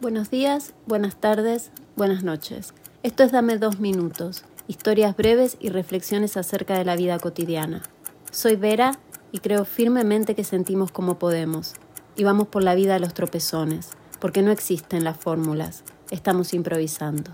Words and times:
Buenos 0.00 0.30
días, 0.30 0.74
buenas 0.86 1.16
tardes, 1.16 1.72
buenas 1.96 2.22
noches. 2.22 2.72
Esto 3.02 3.24
es 3.24 3.32
Dame 3.32 3.58
dos 3.58 3.80
minutos, 3.80 4.44
historias 4.68 5.16
breves 5.16 5.56
y 5.58 5.70
reflexiones 5.70 6.36
acerca 6.36 6.78
de 6.78 6.84
la 6.84 6.94
vida 6.94 7.18
cotidiana. 7.18 7.82
Soy 8.30 8.54
Vera 8.54 8.96
y 9.32 9.40
creo 9.40 9.64
firmemente 9.64 10.36
que 10.36 10.44
sentimos 10.44 10.92
como 10.92 11.18
podemos 11.18 11.74
y 12.14 12.22
vamos 12.22 12.46
por 12.46 12.62
la 12.62 12.76
vida 12.76 12.94
a 12.94 12.98
los 13.00 13.12
tropezones, 13.12 13.90
porque 14.20 14.40
no 14.40 14.52
existen 14.52 15.02
las 15.02 15.16
fórmulas, 15.16 15.82
estamos 16.12 16.54
improvisando. 16.54 17.32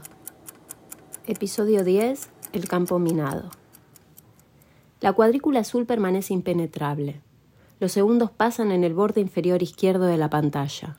Episodio 1.27 1.85
10. 1.85 2.31
El 2.55 2.67
campo 2.67 2.99
minado. 2.99 3.51
La 5.03 5.13
cuadrícula 5.13 5.61
azul 5.61 5.85
permanece 5.85 6.33
impenetrable. 6.33 7.21
Los 7.79 7.93
segundos 7.93 8.31
pasan 8.31 8.73
en 8.73 8.85
el 8.85 8.95
borde 8.95 9.21
inferior 9.21 9.63
izquierdo 9.63 10.07
de 10.07 10.17
la 10.17 10.31
pantalla. 10.31 10.97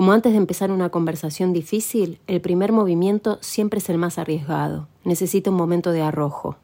Como 0.00 0.12
antes 0.12 0.32
de 0.32 0.38
empezar 0.38 0.70
una 0.70 0.88
conversación 0.88 1.52
difícil, 1.52 2.20
el 2.26 2.40
primer 2.40 2.72
movimiento 2.72 3.36
siempre 3.42 3.80
es 3.80 3.90
el 3.90 3.98
más 3.98 4.16
arriesgado. 4.16 4.88
Necesita 5.04 5.50
un 5.50 5.58
momento 5.58 5.92
de 5.92 6.00
arrojo. 6.00 6.56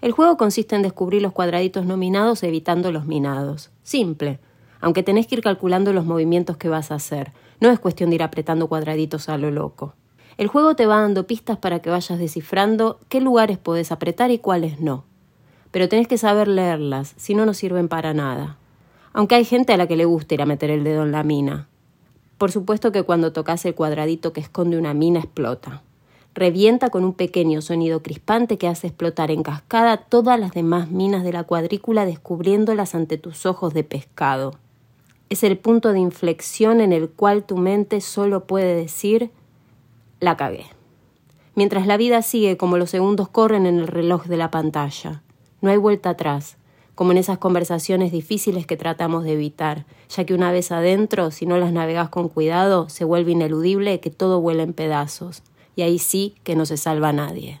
El 0.00 0.12
juego 0.12 0.36
consiste 0.36 0.76
en 0.76 0.82
descubrir 0.82 1.22
los 1.22 1.32
cuadraditos 1.32 1.86
nominados 1.86 2.44
evitando 2.44 2.92
los 2.92 3.04
minados. 3.04 3.72
Simple, 3.82 4.38
aunque 4.80 5.02
tenés 5.02 5.26
que 5.26 5.34
ir 5.34 5.42
calculando 5.42 5.92
los 5.92 6.04
movimientos 6.04 6.56
que 6.56 6.68
vas 6.68 6.92
a 6.92 6.94
hacer. 6.94 7.32
No 7.58 7.68
es 7.68 7.80
cuestión 7.80 8.10
de 8.10 8.14
ir 8.14 8.22
apretando 8.22 8.68
cuadraditos 8.68 9.28
a 9.28 9.38
lo 9.38 9.50
loco. 9.50 9.94
El 10.36 10.46
juego 10.46 10.76
te 10.76 10.86
va 10.86 11.00
dando 11.00 11.26
pistas 11.26 11.58
para 11.58 11.80
que 11.80 11.90
vayas 11.90 12.20
descifrando 12.20 13.00
qué 13.08 13.20
lugares 13.20 13.58
podés 13.58 13.90
apretar 13.90 14.30
y 14.30 14.38
cuáles 14.38 14.78
no. 14.78 15.02
Pero 15.72 15.88
tenés 15.88 16.06
que 16.06 16.16
saber 16.16 16.46
leerlas, 16.46 17.14
si 17.16 17.34
no, 17.34 17.44
no 17.44 17.54
sirven 17.54 17.88
para 17.88 18.14
nada. 18.14 18.56
Aunque 19.12 19.34
hay 19.34 19.44
gente 19.44 19.72
a 19.72 19.76
la 19.76 19.88
que 19.88 19.96
le 19.96 20.04
gusta 20.04 20.34
ir 20.34 20.42
a 20.42 20.46
meter 20.46 20.70
el 20.70 20.84
dedo 20.84 21.02
en 21.02 21.10
la 21.10 21.24
mina. 21.24 21.66
Por 22.42 22.50
supuesto 22.50 22.90
que 22.90 23.04
cuando 23.04 23.32
tocas 23.32 23.64
el 23.66 23.76
cuadradito 23.76 24.32
que 24.32 24.40
esconde 24.40 24.76
una 24.76 24.94
mina 24.94 25.20
explota. 25.20 25.80
Revienta 26.34 26.90
con 26.90 27.04
un 27.04 27.12
pequeño 27.12 27.62
sonido 27.62 28.02
crispante 28.02 28.58
que 28.58 28.66
hace 28.66 28.88
explotar 28.88 29.30
en 29.30 29.44
cascada 29.44 29.98
todas 29.98 30.40
las 30.40 30.50
demás 30.50 30.90
minas 30.90 31.22
de 31.22 31.32
la 31.32 31.44
cuadrícula 31.44 32.04
descubriéndolas 32.04 32.96
ante 32.96 33.16
tus 33.16 33.46
ojos 33.46 33.74
de 33.74 33.84
pescado. 33.84 34.56
Es 35.28 35.44
el 35.44 35.56
punto 35.56 35.92
de 35.92 36.00
inflexión 36.00 36.80
en 36.80 36.92
el 36.92 37.08
cual 37.10 37.44
tu 37.44 37.58
mente 37.58 38.00
solo 38.00 38.44
puede 38.44 38.74
decir 38.74 39.30
la 40.18 40.36
cagué. 40.36 40.66
Mientras 41.54 41.86
la 41.86 41.96
vida 41.96 42.22
sigue 42.22 42.56
como 42.56 42.76
los 42.76 42.90
segundos 42.90 43.28
corren 43.28 43.66
en 43.66 43.78
el 43.78 43.86
reloj 43.86 44.24
de 44.24 44.36
la 44.38 44.50
pantalla. 44.50 45.22
No 45.60 45.70
hay 45.70 45.76
vuelta 45.76 46.10
atrás 46.10 46.56
como 47.02 47.10
en 47.10 47.18
esas 47.18 47.38
conversaciones 47.38 48.12
difíciles 48.12 48.64
que 48.64 48.76
tratamos 48.76 49.24
de 49.24 49.32
evitar, 49.32 49.86
ya 50.08 50.22
que 50.22 50.34
una 50.34 50.52
vez 50.52 50.70
adentro, 50.70 51.32
si 51.32 51.46
no 51.46 51.58
las 51.58 51.72
navegas 51.72 52.10
con 52.10 52.28
cuidado, 52.28 52.88
se 52.88 53.04
vuelve 53.04 53.32
ineludible 53.32 53.98
que 53.98 54.10
todo 54.10 54.40
vuela 54.40 54.62
en 54.62 54.72
pedazos, 54.72 55.42
y 55.74 55.82
ahí 55.82 55.98
sí 55.98 56.36
que 56.44 56.54
no 56.54 56.64
se 56.64 56.76
salva 56.76 57.12
nadie. 57.12 57.60